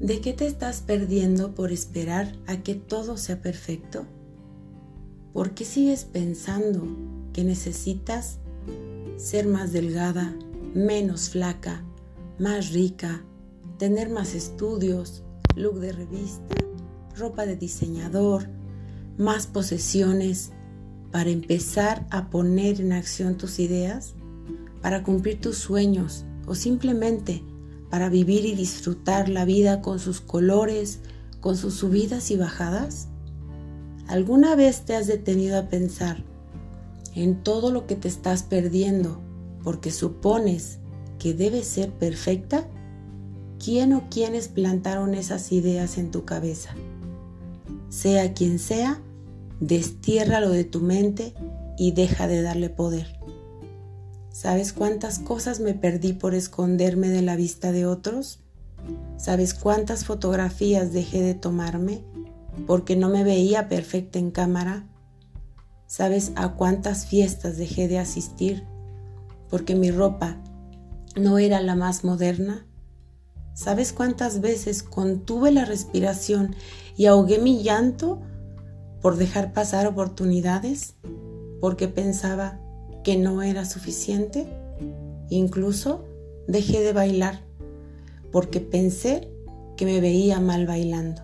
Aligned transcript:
¿De 0.00 0.20
qué 0.20 0.32
te 0.32 0.46
estás 0.46 0.80
perdiendo 0.80 1.56
por 1.56 1.72
esperar 1.72 2.32
a 2.46 2.62
que 2.62 2.76
todo 2.76 3.16
sea 3.16 3.42
perfecto? 3.42 4.06
¿Por 5.32 5.54
qué 5.54 5.64
sigues 5.64 6.04
pensando 6.04 6.86
que 7.32 7.42
necesitas 7.42 8.38
ser 9.16 9.48
más 9.48 9.72
delgada, 9.72 10.36
menos 10.72 11.30
flaca, 11.30 11.82
más 12.38 12.70
rica, 12.72 13.24
tener 13.76 14.08
más 14.08 14.36
estudios, 14.36 15.24
look 15.56 15.80
de 15.80 15.90
revista, 15.90 16.54
ropa 17.16 17.44
de 17.44 17.56
diseñador, 17.56 18.46
más 19.16 19.48
posesiones, 19.48 20.52
para 21.10 21.30
empezar 21.30 22.06
a 22.10 22.30
poner 22.30 22.80
en 22.80 22.92
acción 22.92 23.36
tus 23.36 23.58
ideas, 23.58 24.14
para 24.80 25.02
cumplir 25.02 25.40
tus 25.40 25.56
sueños 25.56 26.24
o 26.46 26.54
simplemente 26.54 27.42
para 27.90 28.08
vivir 28.08 28.44
y 28.44 28.54
disfrutar 28.54 29.28
la 29.28 29.44
vida 29.44 29.80
con 29.80 29.98
sus 29.98 30.20
colores, 30.20 31.00
con 31.40 31.56
sus 31.56 31.74
subidas 31.74 32.30
y 32.30 32.36
bajadas? 32.36 33.08
¿Alguna 34.06 34.56
vez 34.56 34.82
te 34.82 34.96
has 34.96 35.06
detenido 35.06 35.58
a 35.58 35.68
pensar 35.68 36.24
en 37.14 37.42
todo 37.42 37.70
lo 37.70 37.86
que 37.86 37.94
te 37.94 38.08
estás 38.08 38.42
perdiendo 38.42 39.20
porque 39.62 39.90
supones 39.90 40.78
que 41.18 41.34
debe 41.34 41.62
ser 41.62 41.90
perfecta? 41.92 42.66
¿Quién 43.62 43.92
o 43.92 44.08
quiénes 44.08 44.48
plantaron 44.48 45.14
esas 45.14 45.52
ideas 45.52 45.98
en 45.98 46.10
tu 46.10 46.24
cabeza? 46.24 46.74
Sea 47.88 48.32
quien 48.34 48.58
sea, 48.58 49.02
destiérralo 49.60 50.50
de 50.50 50.64
tu 50.64 50.80
mente 50.80 51.34
y 51.76 51.92
deja 51.92 52.28
de 52.28 52.42
darle 52.42 52.70
poder. 52.70 53.17
¿Sabes 54.38 54.72
cuántas 54.72 55.18
cosas 55.18 55.58
me 55.58 55.74
perdí 55.74 56.12
por 56.12 56.32
esconderme 56.32 57.08
de 57.08 57.22
la 57.22 57.34
vista 57.34 57.72
de 57.72 57.86
otros? 57.86 58.38
¿Sabes 59.16 59.52
cuántas 59.52 60.04
fotografías 60.04 60.92
dejé 60.92 61.20
de 61.22 61.34
tomarme 61.34 62.04
porque 62.64 62.94
no 62.94 63.08
me 63.08 63.24
veía 63.24 63.68
perfecta 63.68 64.20
en 64.20 64.30
cámara? 64.30 64.86
¿Sabes 65.88 66.30
a 66.36 66.54
cuántas 66.54 67.06
fiestas 67.06 67.56
dejé 67.56 67.88
de 67.88 67.98
asistir 67.98 68.62
porque 69.50 69.74
mi 69.74 69.90
ropa 69.90 70.36
no 71.16 71.40
era 71.40 71.60
la 71.60 71.74
más 71.74 72.04
moderna? 72.04 72.64
¿Sabes 73.54 73.92
cuántas 73.92 74.40
veces 74.40 74.84
contuve 74.84 75.50
la 75.50 75.64
respiración 75.64 76.54
y 76.96 77.06
ahogué 77.06 77.40
mi 77.40 77.64
llanto 77.64 78.20
por 79.02 79.16
dejar 79.16 79.52
pasar 79.52 79.88
oportunidades? 79.88 80.94
Porque 81.60 81.88
pensaba 81.88 82.60
que 83.04 83.16
no 83.16 83.42
era 83.42 83.64
suficiente. 83.64 84.46
Incluso 85.30 86.04
dejé 86.46 86.80
de 86.80 86.92
bailar 86.92 87.40
porque 88.32 88.60
pensé 88.60 89.28
que 89.76 89.84
me 89.84 90.00
veía 90.00 90.40
mal 90.40 90.66
bailando. 90.66 91.22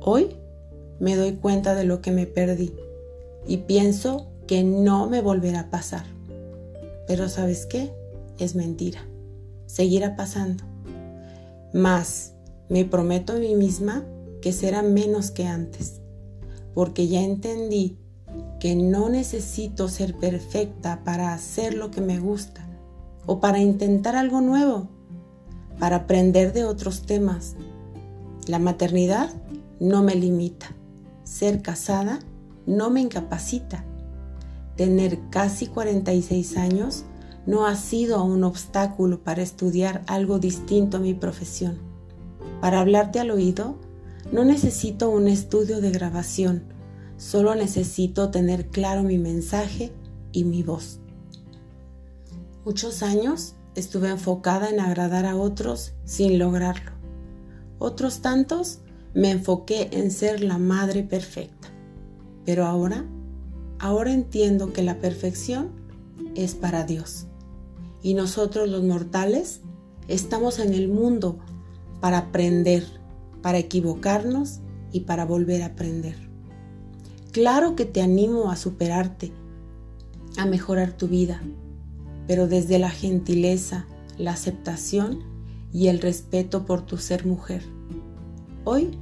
Hoy 0.00 0.36
me 1.00 1.16
doy 1.16 1.32
cuenta 1.32 1.74
de 1.74 1.84
lo 1.84 2.00
que 2.02 2.10
me 2.12 2.26
perdí 2.26 2.74
y 3.46 3.58
pienso 3.58 4.28
que 4.46 4.62
no 4.64 5.08
me 5.08 5.22
volverá 5.22 5.60
a 5.60 5.70
pasar. 5.70 6.04
Pero 7.06 7.28
¿sabes 7.28 7.66
qué? 7.66 7.92
Es 8.38 8.54
mentira. 8.54 9.00
Seguirá 9.66 10.16
pasando. 10.16 10.64
Más, 11.72 12.34
me 12.68 12.84
prometo 12.84 13.32
a 13.32 13.38
mí 13.38 13.54
misma 13.54 14.04
que 14.40 14.52
será 14.52 14.82
menos 14.82 15.30
que 15.30 15.46
antes, 15.46 16.00
porque 16.74 17.08
ya 17.08 17.22
entendí 17.22 17.98
que 18.62 18.76
no 18.76 19.08
necesito 19.08 19.88
ser 19.88 20.14
perfecta 20.14 21.02
para 21.02 21.34
hacer 21.34 21.74
lo 21.74 21.90
que 21.90 22.00
me 22.00 22.20
gusta 22.20 22.64
o 23.26 23.40
para 23.40 23.58
intentar 23.58 24.14
algo 24.14 24.40
nuevo, 24.40 24.88
para 25.80 25.96
aprender 25.96 26.52
de 26.52 26.64
otros 26.64 27.02
temas. 27.02 27.56
La 28.46 28.60
maternidad 28.60 29.30
no 29.80 30.04
me 30.04 30.14
limita. 30.14 30.76
Ser 31.24 31.60
casada 31.60 32.20
no 32.64 32.88
me 32.88 33.00
incapacita. 33.00 33.84
Tener 34.76 35.18
casi 35.30 35.66
46 35.66 36.56
años 36.56 37.04
no 37.46 37.66
ha 37.66 37.74
sido 37.74 38.22
un 38.22 38.44
obstáculo 38.44 39.24
para 39.24 39.42
estudiar 39.42 40.04
algo 40.06 40.38
distinto 40.38 40.98
a 40.98 41.00
mi 41.00 41.14
profesión. 41.14 41.78
Para 42.60 42.78
hablarte 42.78 43.18
al 43.18 43.32
oído, 43.32 43.74
no 44.30 44.44
necesito 44.44 45.10
un 45.10 45.26
estudio 45.26 45.80
de 45.80 45.90
grabación 45.90 46.72
Solo 47.22 47.54
necesito 47.54 48.30
tener 48.30 48.66
claro 48.66 49.04
mi 49.04 49.16
mensaje 49.16 49.92
y 50.32 50.42
mi 50.42 50.64
voz. 50.64 50.98
Muchos 52.64 53.04
años 53.04 53.54
estuve 53.76 54.10
enfocada 54.10 54.68
en 54.68 54.80
agradar 54.80 55.26
a 55.26 55.36
otros 55.36 55.92
sin 56.04 56.40
lograrlo. 56.40 56.90
Otros 57.78 58.22
tantos 58.22 58.80
me 59.14 59.30
enfoqué 59.30 59.88
en 59.92 60.10
ser 60.10 60.42
la 60.42 60.58
madre 60.58 61.04
perfecta. 61.04 61.68
Pero 62.44 62.66
ahora, 62.66 63.06
ahora 63.78 64.12
entiendo 64.12 64.72
que 64.72 64.82
la 64.82 64.98
perfección 64.98 65.70
es 66.34 66.56
para 66.56 66.82
Dios. 66.82 67.28
Y 68.02 68.14
nosotros 68.14 68.68
los 68.68 68.82
mortales 68.82 69.60
estamos 70.08 70.58
en 70.58 70.74
el 70.74 70.88
mundo 70.88 71.38
para 72.00 72.18
aprender, 72.18 72.84
para 73.42 73.58
equivocarnos 73.58 74.58
y 74.90 75.02
para 75.02 75.24
volver 75.24 75.62
a 75.62 75.66
aprender. 75.66 76.31
Claro 77.32 77.76
que 77.76 77.86
te 77.86 78.02
animo 78.02 78.50
a 78.50 78.56
superarte, 78.56 79.32
a 80.36 80.44
mejorar 80.44 80.92
tu 80.92 81.08
vida, 81.08 81.40
pero 82.26 82.46
desde 82.46 82.78
la 82.78 82.90
gentileza, 82.90 83.86
la 84.18 84.32
aceptación 84.32 85.20
y 85.72 85.86
el 85.86 86.00
respeto 86.00 86.66
por 86.66 86.84
tu 86.84 86.98
ser 86.98 87.24
mujer. 87.24 87.62
Hoy, 88.64 88.98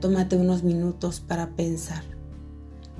tómate 0.00 0.38
unos 0.38 0.62
minutos 0.62 1.20
para 1.20 1.50
pensar 1.50 2.02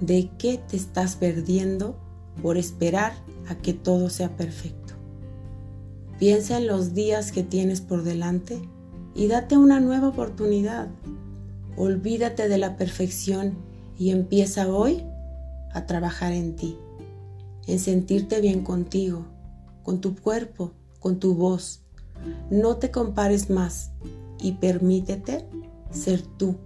de 0.00 0.30
qué 0.38 0.58
te 0.58 0.76
estás 0.76 1.16
perdiendo 1.16 1.98
por 2.40 2.56
esperar 2.56 3.12
a 3.48 3.56
que 3.56 3.72
todo 3.72 4.08
sea 4.08 4.36
perfecto. 4.36 4.94
Piensa 6.20 6.58
en 6.58 6.68
los 6.68 6.94
días 6.94 7.32
que 7.32 7.42
tienes 7.42 7.80
por 7.80 8.04
delante 8.04 8.62
y 9.16 9.26
date 9.26 9.56
una 9.56 9.80
nueva 9.80 10.06
oportunidad. 10.06 10.90
Olvídate 11.76 12.48
de 12.48 12.58
la 12.58 12.76
perfección 12.76 13.68
y 14.00 14.12
empieza 14.12 14.66
hoy 14.66 15.04
a 15.74 15.84
trabajar 15.84 16.32
en 16.32 16.56
ti, 16.56 16.78
en 17.66 17.78
sentirte 17.78 18.40
bien 18.40 18.64
contigo, 18.64 19.26
con 19.82 20.00
tu 20.00 20.16
cuerpo, 20.16 20.72
con 21.00 21.20
tu 21.20 21.34
voz. 21.34 21.82
No 22.50 22.78
te 22.78 22.90
compares 22.90 23.50
más 23.50 23.92
y 24.40 24.52
permítete 24.52 25.46
ser 25.90 26.22
tú. 26.22 26.56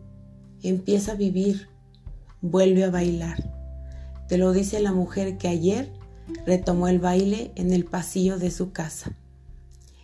Empieza 0.63 1.13
a 1.13 1.17
vivir, 1.17 1.69
vuelve 2.41 2.85
a 2.85 2.91
bailar. 2.91 3.51
Te 4.29 4.39
lo 4.39 4.53
dice 4.53 4.79
la 4.79 4.93
mujer 4.93 5.37
que 5.37 5.49
ayer 5.49 5.93
retomó 6.47 6.87
el 6.87 7.01
baile 7.01 7.51
en 7.57 7.73
el 7.73 7.85
pasillo 7.85 8.39
de 8.39 8.53
su 8.53 8.71
casa. 8.71 9.17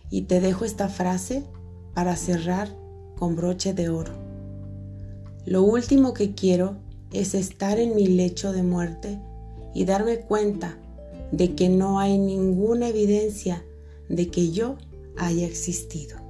Y 0.09 0.23
te 0.23 0.41
dejo 0.41 0.65
esta 0.65 0.89
frase 0.89 1.45
para 1.93 2.17
cerrar 2.17 2.67
con 3.15 3.37
broche 3.37 3.73
de 3.73 3.87
oro. 3.87 4.11
Lo 5.45 5.63
último 5.63 6.13
que 6.13 6.35
quiero 6.35 6.90
es 7.11 7.33
estar 7.33 7.79
en 7.79 7.95
mi 7.95 8.07
lecho 8.07 8.53
de 8.53 8.63
muerte 8.63 9.19
y 9.73 9.85
darme 9.85 10.19
cuenta 10.19 10.77
de 11.31 11.55
que 11.55 11.69
no 11.69 11.99
hay 11.99 12.17
ninguna 12.17 12.89
evidencia 12.89 13.63
de 14.09 14.29
que 14.29 14.51
yo 14.51 14.77
haya 15.17 15.45
existido. 15.45 16.20